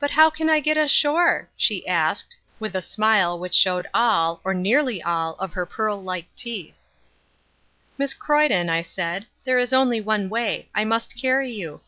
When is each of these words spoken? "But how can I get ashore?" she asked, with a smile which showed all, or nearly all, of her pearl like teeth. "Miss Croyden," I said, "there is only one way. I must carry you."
"But 0.00 0.10
how 0.10 0.28
can 0.28 0.50
I 0.50 0.60
get 0.60 0.76
ashore?" 0.76 1.48
she 1.56 1.88
asked, 1.88 2.36
with 2.60 2.76
a 2.76 2.82
smile 2.82 3.38
which 3.38 3.54
showed 3.54 3.86
all, 3.94 4.42
or 4.44 4.52
nearly 4.52 5.02
all, 5.02 5.34
of 5.36 5.54
her 5.54 5.64
pearl 5.64 6.02
like 6.02 6.26
teeth. 6.36 6.84
"Miss 7.96 8.12
Croyden," 8.12 8.68
I 8.68 8.82
said, 8.82 9.26
"there 9.44 9.58
is 9.58 9.72
only 9.72 9.98
one 10.02 10.28
way. 10.28 10.68
I 10.74 10.84
must 10.84 11.16
carry 11.16 11.50
you." 11.52 11.80